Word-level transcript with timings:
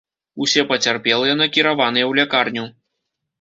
Усе 0.45 0.63
пацярпелыя 0.71 1.35
накіраваныя 1.41 2.05
ў 2.07 2.11
лякарню. 2.21 2.65